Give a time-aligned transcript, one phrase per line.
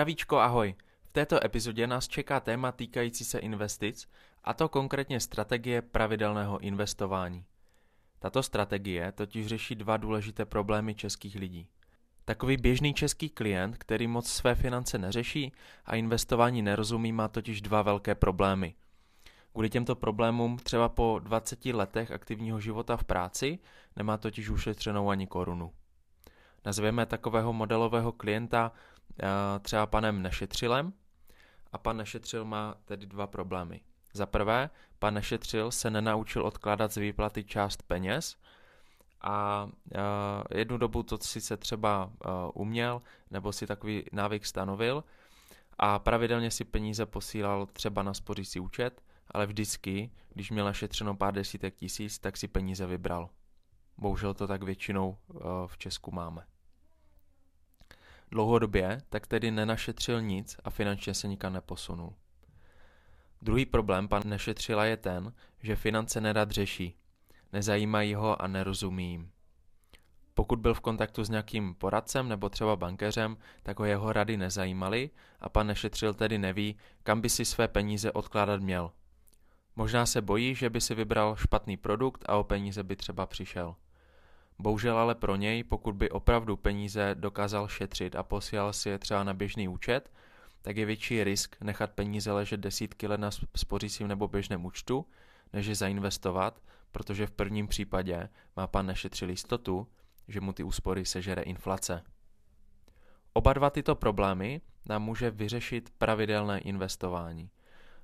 [0.00, 0.74] Zdravíčko, ahoj.
[1.02, 4.08] V této epizodě nás čeká téma týkající se investic,
[4.44, 7.44] a to konkrétně strategie pravidelného investování.
[8.18, 11.68] Tato strategie totiž řeší dva důležité problémy českých lidí.
[12.24, 15.52] Takový běžný český klient, který moc své finance neřeší
[15.84, 18.74] a investování nerozumí, má totiž dva velké problémy.
[19.52, 23.58] Kvůli těmto problémům třeba po 20 letech aktivního života v práci
[23.96, 25.72] nemá totiž ušetřenou ani korunu.
[26.64, 28.72] Nazvěme takového modelového klienta
[29.62, 30.92] třeba panem Nešetřilem
[31.72, 33.80] a pan Nešetřil má tedy dva problémy.
[34.12, 38.36] Za prvé, pan Nešetřil se nenaučil odkládat z výplaty část peněz
[39.20, 39.68] a
[40.54, 42.12] jednu dobu to si se třeba
[42.54, 45.04] uměl nebo si takový návyk stanovil
[45.78, 51.34] a pravidelně si peníze posílal třeba na spořící účet, ale vždycky, když měl našetřeno pár
[51.34, 53.30] desítek tisíc, tak si peníze vybral.
[53.98, 55.18] Bohužel to tak většinou
[55.66, 56.46] v Česku máme.
[58.32, 62.14] Dlouhodobě tak tedy nenašetřil nic a finančně se nikam neposunul.
[63.42, 65.32] Druhý problém pan Nešetřila je ten,
[65.62, 66.96] že finance nerad řeší.
[67.52, 69.30] Nezajímají ho a nerozumí jim.
[70.34, 75.10] Pokud byl v kontaktu s nějakým poradcem nebo třeba bankéřem, tak ho jeho rady nezajímaly
[75.40, 78.90] a pan Nešetřil tedy neví, kam by si své peníze odkládat měl.
[79.76, 83.76] Možná se bojí, že by si vybral špatný produkt a o peníze by třeba přišel.
[84.60, 89.24] Bohužel ale pro něj, pokud by opravdu peníze dokázal šetřit a posílal si je třeba
[89.24, 90.12] na běžný účet,
[90.62, 95.06] tak je větší risk nechat peníze ležet desítky let na spořícím nebo běžném účtu,
[95.52, 96.60] než je zainvestovat,
[96.92, 99.88] protože v prvním případě má pan nešetřil jistotu,
[100.28, 102.02] že mu ty úspory sežere inflace.
[103.32, 107.50] Oba dva tyto problémy nám může vyřešit pravidelné investování.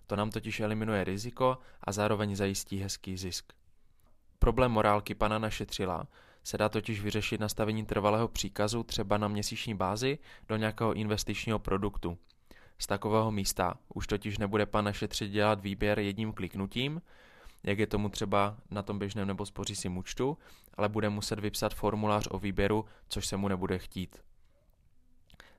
[0.06, 3.53] To nám totiž eliminuje riziko a zároveň zajistí hezký zisk.
[4.39, 6.06] Problém morálky pana našetřila
[6.47, 10.19] se dá totiž vyřešit nastavení trvalého příkazu třeba na měsíční bázi
[10.49, 12.19] do nějakého investičního produktu.
[12.79, 17.03] Z takového místa už totiž nebude pan našetřit dělat výběr jedním kliknutím,
[17.62, 20.39] jak je tomu třeba na tom běžném nebo spořícím účtu,
[20.75, 24.23] ale bude muset vypsat formulář o výběru, což se mu nebude chtít.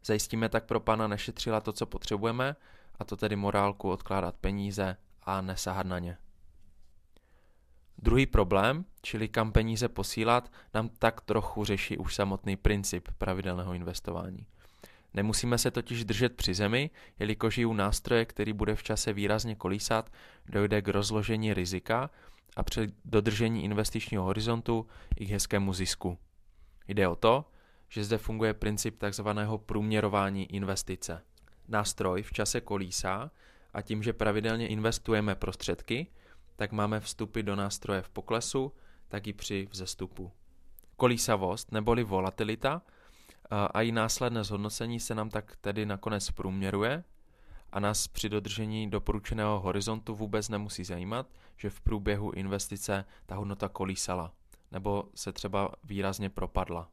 [0.06, 2.56] Zajistíme tak pro pana nešetřila to, co potřebujeme,
[3.00, 6.18] a to tedy morálku odkládat peníze a nesahat na ně.
[7.98, 14.46] Druhý problém, čili kam peníze posílat, nám tak trochu řeší už samotný princip pravidelného investování.
[15.14, 20.12] Nemusíme se totiž držet při zemi, jelikož u nástroje, který bude v čase výrazně kolísat,
[20.46, 22.10] dojde k rozložení rizika
[22.56, 26.18] a při dodržení investičního horizontu i k hezkému zisku.
[26.88, 27.46] Jde o to,
[27.90, 29.28] že zde funguje princip tzv.
[29.58, 31.24] průměrování investice.
[31.68, 33.32] Nástroj v čase kolísá
[33.74, 36.08] a tím, že pravidelně investujeme prostředky,
[36.58, 38.74] tak máme vstupy do nástroje v poklesu,
[39.08, 40.32] tak i při vzestupu.
[40.96, 42.82] Kolísavost neboli volatilita
[43.74, 47.04] a její následné zhodnocení se nám tak tedy nakonec průměruje
[47.72, 53.70] a nás při dodržení doporučeného horizontu vůbec nemusí zajímat, že v průběhu investice ta hodnota
[53.70, 54.34] kolísala
[54.72, 56.90] nebo se třeba výrazně propadla.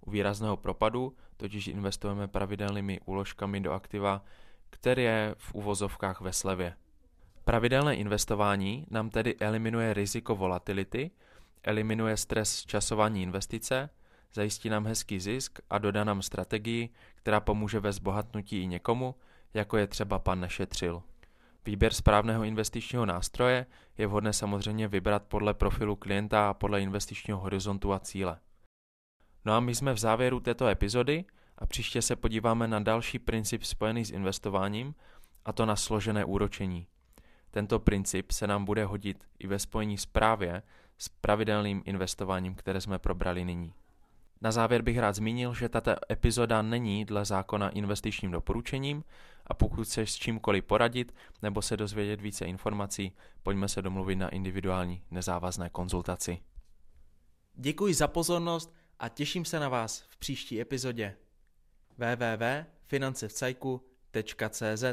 [0.00, 4.24] U výrazného propadu totiž investujeme pravidelnými úložkami do aktiva,
[4.70, 6.76] které je v uvozovkách ve slevě.
[7.44, 11.10] Pravidelné investování nám tedy eliminuje riziko volatility,
[11.62, 13.90] eliminuje stres časování investice,
[14.34, 19.14] zajistí nám hezký zisk a dodá nám strategii, která pomůže ve zbohatnutí i někomu,
[19.54, 21.02] jako je třeba pan Nešetřil.
[21.66, 23.66] Výběr správného investičního nástroje
[23.98, 28.38] je vhodné samozřejmě vybrat podle profilu klienta a podle investičního horizontu a cíle.
[29.44, 31.24] No a my jsme v závěru této epizody
[31.58, 34.94] a příště se podíváme na další princip spojený s investováním,
[35.44, 36.86] a to na složené úročení.
[37.50, 40.62] Tento princip se nám bude hodit i ve spojení s právě
[40.98, 43.74] s pravidelným investováním, které jsme probrali nyní.
[44.40, 49.04] Na závěr bych rád zmínil, že tato epizoda není dle zákona investičním doporučením
[49.46, 53.12] a pokud chceš s čímkoliv poradit nebo se dozvědět více informací,
[53.42, 56.38] pojďme se domluvit na individuální nezávazné konzultaci.
[57.54, 61.16] Děkuji za pozornost a těším se na vás v příští epizodě.
[61.98, 64.84] www.financevcajku.cz